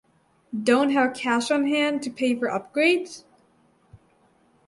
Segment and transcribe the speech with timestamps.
[0.63, 3.23] Don’t have cash on hand to pay for upgrades?